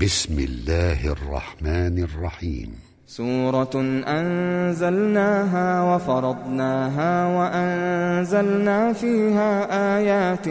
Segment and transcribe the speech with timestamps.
[0.00, 2.70] بسم الله الرحمن الرحيم.
[3.06, 3.70] سورة
[4.06, 9.50] أنزلناها وفرضناها وأنزلنا فيها
[9.98, 10.48] آيات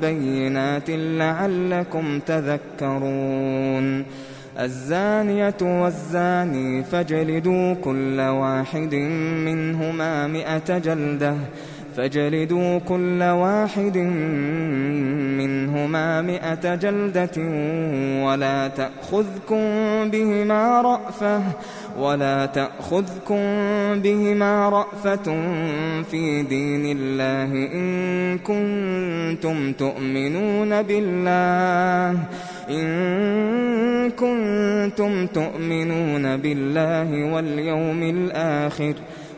[0.00, 4.04] بينات لعلكم تذكرون.
[4.58, 8.94] الزانية والزاني فاجلدوا كل واحد
[9.44, 11.34] منهما مئة جلدة
[11.96, 13.98] فاجلدوا كل واحد
[15.38, 17.36] منهما مئة جلدة
[18.24, 19.64] ولا تأخذكم
[20.10, 21.42] بهما رأفة
[21.98, 23.42] ولا تأخذكم
[24.00, 25.24] بهما رأفة
[26.10, 32.18] في دين الله إن كنتم تؤمنون بالله
[32.70, 38.94] إن كنتم تؤمنون بالله واليوم الآخر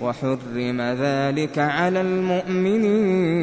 [0.00, 3.34] وحرم ذلك على المؤمنين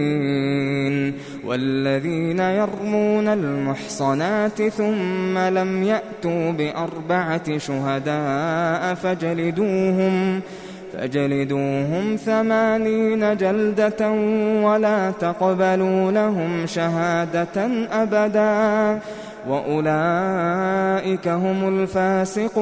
[1.45, 10.41] والذين يرمون المحصنات ثم لم يأتوا بأربعة شهداء فجلدوهم
[10.93, 14.11] فجلدوهم ثمانين جلدة
[14.63, 18.99] ولا تقبلوا لهم شهادة أبدا
[19.47, 22.61] وأولئك هم الفاسقون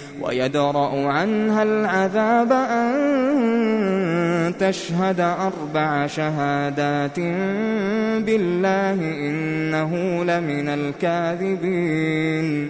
[0.21, 7.19] ويدرأ عنها العذاب أن تشهد أربع شهادات
[8.25, 12.69] بالله إنه لمن الكاذبين.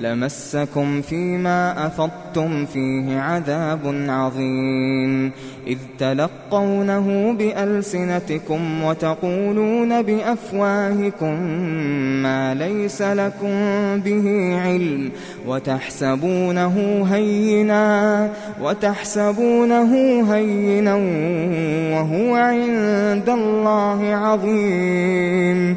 [0.00, 5.32] لمسكم فيما أفضتم فيه عذاب عظيم.
[5.66, 11.40] إذ تلقونه بألسنتكم وتقولون بأفواهكم
[12.22, 13.56] ما ليس لكم
[14.00, 15.10] به علم
[15.46, 18.30] وتحسبونه هينا
[18.62, 19.92] وتحسبونه
[20.34, 20.94] هينا
[21.94, 25.76] وهو عند الله عظيم.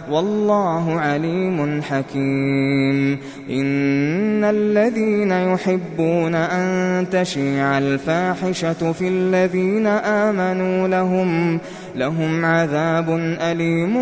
[0.11, 3.17] والله عليم حكيم.
[3.49, 11.59] إن الذين يحبون أن تشيع الفاحشة في الذين آمنوا لهم
[11.95, 13.09] لهم عذاب
[13.41, 13.93] أليم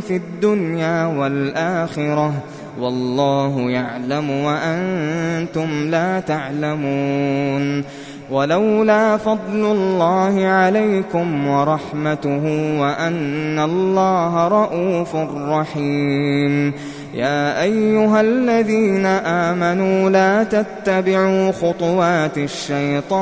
[0.00, 2.32] في الدنيا والآخرة.
[2.80, 7.84] والله يعلم وأنتم لا تعلمون.
[8.32, 12.44] ولولا فضل الله عليكم ورحمته
[12.80, 15.16] وأن الله رءوف
[15.48, 16.72] رحيم.
[17.14, 23.12] يا أيها الذين آمنوا لا تتبعوا خطوات الشيطان.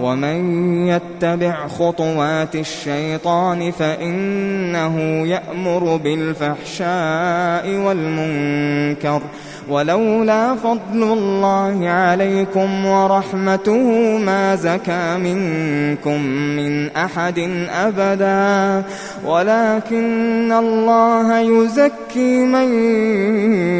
[0.00, 0.38] ومن
[0.86, 9.22] يتبع خطوات الشيطان فإنه يأمر بالفحشاء والمنكر.
[9.68, 16.20] ولولا فضل الله عليكم ورحمته ما زكى منكم
[16.56, 18.82] من أحد أبدا.
[19.26, 22.74] ولكن الله يزكي من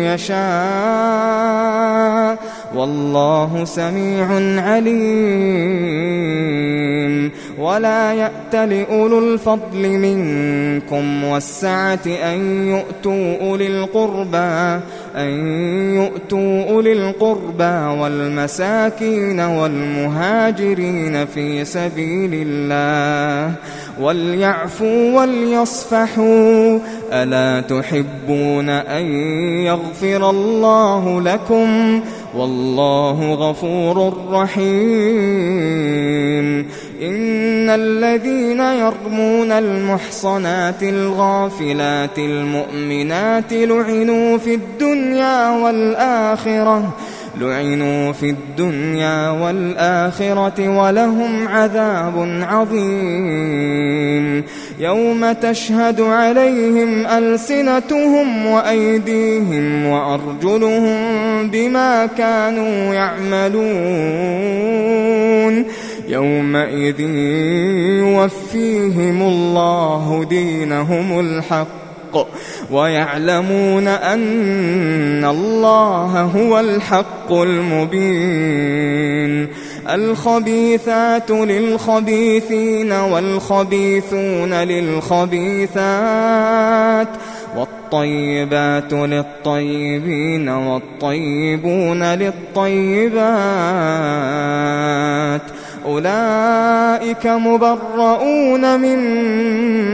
[0.05, 0.45] يشاء.
[2.75, 4.27] والله سميع
[4.63, 6.05] عليم.
[7.59, 14.81] ولا يأت لأولو الفضل منكم والسعة أن يؤتوا أولي القربى.
[15.17, 15.31] أن
[15.95, 23.55] يؤتوا أولي القربى والمساكين والمهاجرين في سبيل الله
[24.01, 26.79] وليعفوا وليصفحوا
[27.13, 29.05] ألا تحبون أن
[29.67, 32.01] يغفر الله لكم
[32.39, 34.75] والله غفور رحيم.
[37.03, 46.97] إن الذين يرمون المحصنات الغافلات المؤمنات لعنوا في الدنيا والآخرة.
[47.41, 54.45] لعنوا في الدنيا والآخرة ولهم عذاب عظيم.
[54.81, 60.97] يوم تشهد عليهم ألسنتهم وأيديهم وأرجلهم
[61.51, 64.45] بما كانوا يعملون.
[66.09, 67.01] يومئذ
[68.01, 71.84] يوفيهم الله دينهم الحق.
[72.71, 78.85] ويعلمون أن الله هو الحق المبين.
[79.91, 85.75] الخبيثات للخبيثين والخبيثون للخبيثات
[87.57, 93.25] والطيبات للطيبين والطيبون للطيبات.
[95.87, 99.94] أولئك مبرؤون مما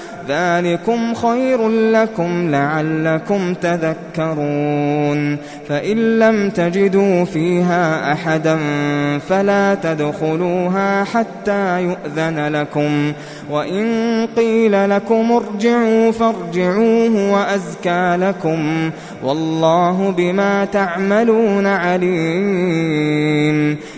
[0.27, 5.37] ذلكم خير لكم لعلكم تذكرون
[5.69, 8.57] فإن لم تجدوا فيها أحدا
[9.29, 13.13] فلا تدخلوها حتى يؤذن لكم
[13.49, 18.91] وإن قيل لكم ارجعوا فارجعوه وأزكى لكم
[19.23, 23.11] والله بما تعملون عليم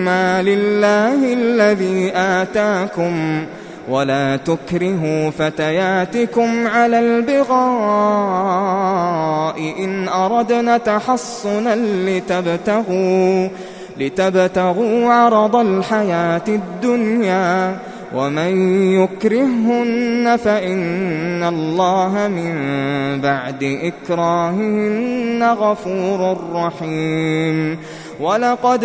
[0.00, 3.44] مما لله الذي آتاكم
[3.88, 7.54] ولا تكرهوا فتياتكم على البغاء
[9.84, 13.48] إن أردنا تحصنا لتبتغوا
[13.98, 17.76] لتبتغوا عرض الحياة الدنيا
[18.14, 22.54] ومن يكرهن فإن الله من
[23.20, 27.78] بعد إكراههن غفور رحيم
[28.20, 28.84] ولقد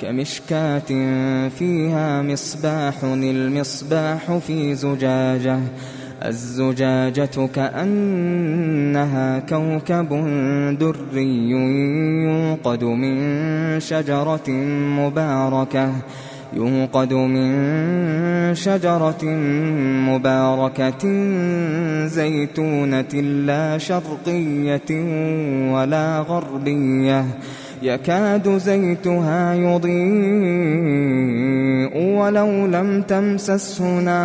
[0.00, 0.88] كمشكاة
[1.48, 5.58] فيها مصباح المصباح في زجاجة.
[6.24, 10.08] الزجاجة كأنها كوكب
[10.80, 14.50] دري يوقد من شجرة
[14.98, 15.92] مباركة.
[16.52, 19.24] يوقد من شجرة
[20.08, 21.08] مباركة
[22.06, 23.14] زيتونة
[23.46, 24.90] لا شرقية
[25.72, 27.24] ولا غربية.
[27.82, 29.98] يكاد زيتها يضيء
[32.18, 34.18] ولو لم تمسسه نار.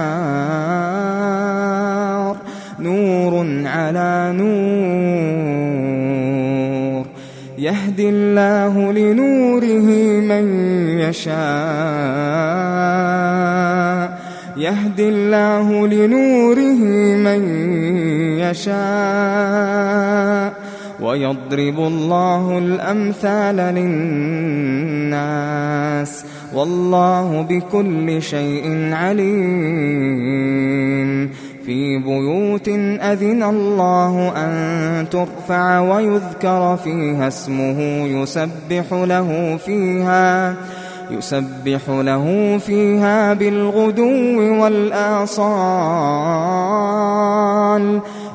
[2.79, 5.53] نور على نور.
[7.57, 9.88] يهدي الله لنوره
[10.22, 10.69] من
[11.00, 11.33] يشاء.
[14.57, 16.83] يهدي الله لنوره
[17.17, 17.41] من
[18.39, 19.93] يشاء.
[21.03, 23.55] ويضرب الله الأمثال
[25.05, 30.24] للناس والله بكل شيء عليم.
[31.65, 32.67] في بيوت
[33.01, 40.55] أذن الله أن ترفع ويذكر فيها اسمه يسبح له فيها
[41.12, 45.43] يسبح له فيها بالغدو والآصال.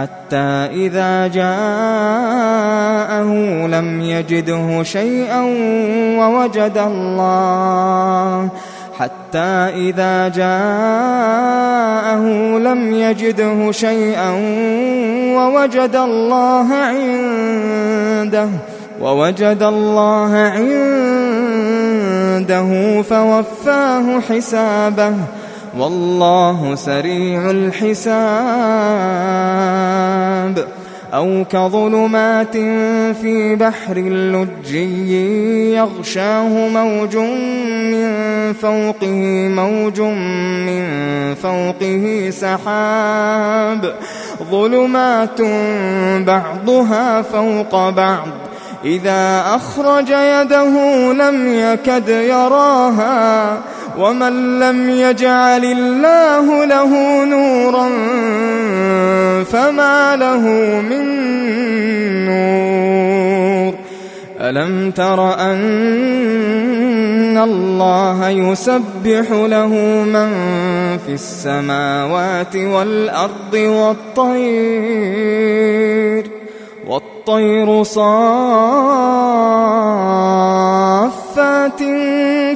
[0.00, 1.60] حتى إذا جاءه
[3.66, 5.40] لم يجده شيئا
[6.18, 8.48] ووجد الله.
[8.98, 12.24] حتى إذا جاءه
[12.58, 14.30] لم يجده شيئا
[15.36, 18.48] ووجد الله عنده
[19.00, 20.36] ووجد الله
[22.36, 22.68] عنده
[23.02, 25.14] فوفاه حسابه.
[25.78, 28.10] والله سريع الحساب.
[31.14, 32.56] أو كظلمات
[33.22, 38.08] في بحر لجي يغشاه موج من
[38.52, 40.84] فوقه موج من
[41.34, 43.94] فوقه سحاب.
[44.50, 45.40] ظلمات
[46.26, 48.28] بعضها فوق بعض.
[48.84, 50.72] إذا أخرج يده
[51.12, 53.58] لم يكد يراها.
[53.98, 57.88] ومن لم يجعل الله له نورا
[59.44, 60.40] فما له
[60.80, 61.04] من
[62.26, 63.74] نور
[64.40, 66.70] ألم تر أن
[67.38, 69.68] الله يسبح له
[70.04, 70.30] من
[71.06, 74.70] في السماوات والأرض والطير
[76.86, 78.20] والطير صافات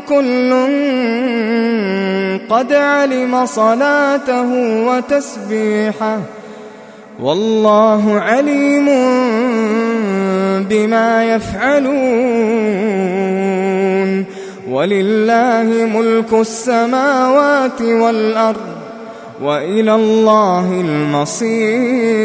[0.09, 0.51] كل
[2.51, 4.53] قد علم صلاته
[4.87, 6.19] وتسبيحه
[7.21, 8.87] والله عليم
[10.69, 11.95] بما يفعلون
[14.71, 18.75] ولله ملك السماوات والأرض
[19.43, 22.25] وإلى الله المصير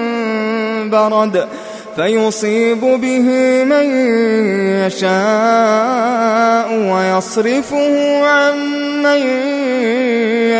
[0.91, 1.47] برد
[1.95, 3.27] فيصيب به
[3.63, 3.85] من
[4.85, 8.55] يشاء ويصرفه عن
[9.03, 9.21] من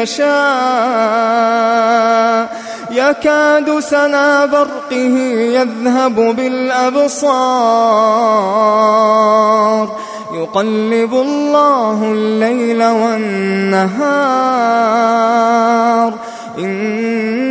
[0.02, 0.32] يشاء.
[2.91, 5.17] يكاد سنا برقه
[5.54, 7.32] يذهب بالأبصار.
[10.34, 14.22] يقلب الله الليل والنهار.
[16.60, 17.51] إن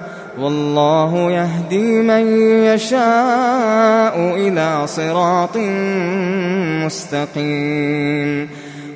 [0.41, 5.57] والله يهدي من يشاء إلى صراط
[6.85, 8.49] مستقيم.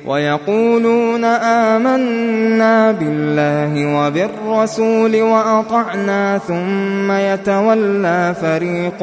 [0.06, 9.02] ويقولون آمنا بالله وبالرسول وأطعنا ثم يتولى فريق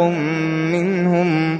[0.71, 1.59] منهم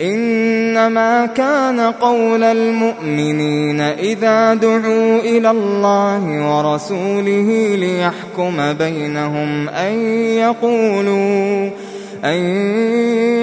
[0.00, 9.92] إنما كان قول المؤمنين إذا دعوا إلى الله ورسوله ليحكم بينهم أن
[10.38, 11.70] يقولوا
[12.24, 12.36] أن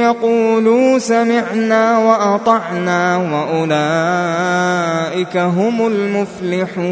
[0.02, 3.78] يقولوا سمعنا وأطعنا وأولئك
[5.38, 6.84] هم المفلحون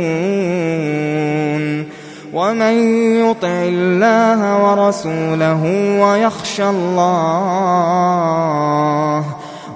[2.33, 2.73] ومن
[3.29, 5.63] يطع الله ورسوله
[6.01, 8.11] ويخشى الله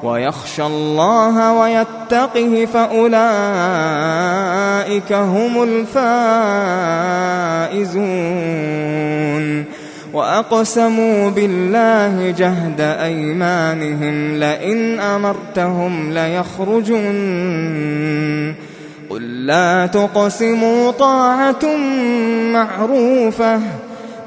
[0.06, 3.13] ويخشى الله ويتقه فأولئك
[5.13, 5.63] هم
[7.74, 9.65] الفائزون.
[10.13, 17.06] وأقسموا بالله جهد أيمانهم لئن أمرتهم ليخرجن.
[19.10, 21.65] قل لا تقسموا طاعة
[22.54, 23.60] معروفة.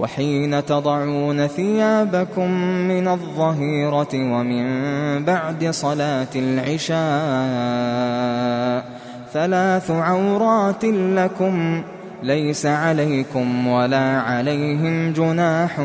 [0.00, 2.50] وحين تضعون ثيابكم
[2.88, 4.64] من الظهيرة ومن
[5.24, 7.00] بعد صلاة العشاء
[9.32, 11.82] ثلاث عورات لكم
[12.22, 15.80] ليس عليكم ولا عليهم جناح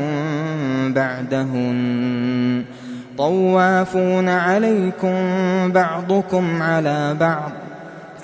[0.88, 2.64] بعدهن.
[3.18, 5.16] طوافون عليكم
[5.72, 7.52] بعضكم على بعض.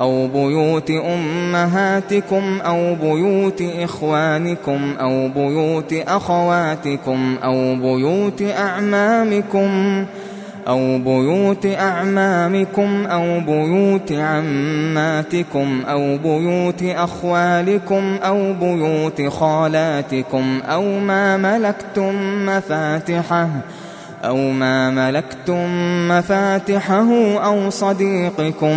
[0.00, 10.04] أو بيوت أمهاتكم أو بيوت إخوانكم أو بيوت أخواتكم أو بيوت أعمامكم
[10.68, 22.14] أو بيوت أعمامكم أو بيوت عماتكم أو بيوت أخوالكم أو بيوت خالاتكم أو ما ملكتم
[22.46, 23.48] مفاتحه
[24.24, 25.68] أو ما ملكتم
[26.08, 28.76] مفاتحه أو صديقكم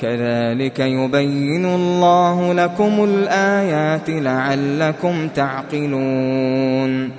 [0.00, 7.10] كذلك يبين الله لكم الآيات لعلكم تعقلون.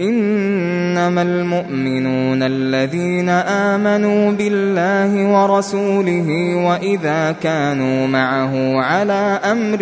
[0.00, 9.78] إنما المؤمنون الذين آمنوا بالله ورسوله وإذا كانوا معه على أمر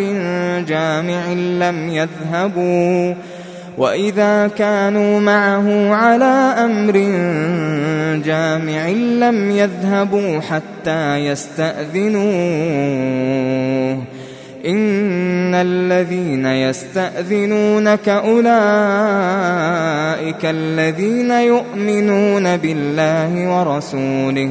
[0.68, 3.14] جامع لم يذهبوا
[3.78, 6.92] وإذا كانوا معه على أمر
[8.24, 8.88] جامع
[9.28, 12.28] لم يذهبوا حتى يستأذنوه.
[14.66, 18.48] إن الذين يستأذنونك أولئك
[20.44, 24.50] الذين يؤمنون بالله ورسوله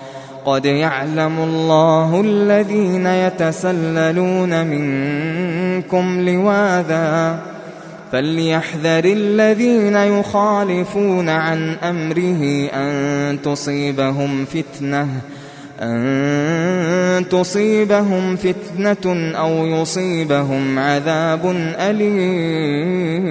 [0.45, 7.39] قد يعلم الله الذين يتسللون منكم لواذا
[8.11, 15.07] فليحذر الذين يخالفون عن أمره أن تصيبهم فتنةٌ
[15.81, 23.21] أن تصيبهم فتنة أو يصيبهم عذاب أليم.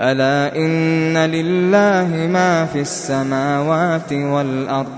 [0.00, 4.97] ألا إن لله ما في السماوات والأرض